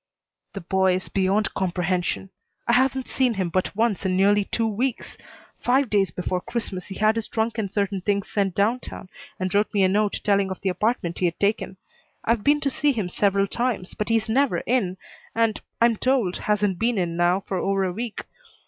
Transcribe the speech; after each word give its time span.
"The 0.53 0.61
boy 0.61 0.95
is 0.95 1.09
beyond 1.09 1.53
comprehension. 1.53 2.31
I 2.67 2.73
haven't 2.73 3.07
seen 3.07 3.35
him 3.35 3.49
but 3.49 3.75
once 3.75 4.03
in 4.03 4.17
nearly 4.17 4.45
two 4.45 4.65
weeks. 4.67 5.15
Five 5.59 5.91
days 5.91 6.09
before 6.09 6.41
Christmas 6.41 6.85
he 6.87 6.95
had 6.95 7.15
his 7.17 7.27
trunk 7.27 7.59
and 7.59 7.69
certain 7.69 8.01
things 8.01 8.27
sent 8.27 8.55
down 8.55 8.79
town, 8.79 9.09
and 9.39 9.53
wrote 9.53 9.71
me 9.75 9.83
a 9.83 9.87
note 9.87 10.19
telling 10.23 10.49
of 10.49 10.59
the 10.61 10.69
apartment 10.69 11.19
he'd 11.19 11.39
taken. 11.39 11.77
I've 12.25 12.43
been 12.43 12.61
to 12.61 12.69
see 12.71 12.93
him 12.93 13.09
several 13.09 13.45
times, 13.45 13.93
but 13.93 14.09
he's 14.09 14.27
never 14.27 14.61
in 14.61 14.97
and, 15.35 15.61
I'm 15.79 15.97
told, 15.97 16.37
hasn't 16.37 16.79
been 16.79 16.97
in 16.97 17.15
now 17.15 17.41
for 17.41 17.57
over 17.59 17.83
a 17.83 17.93
week. 17.93 18.23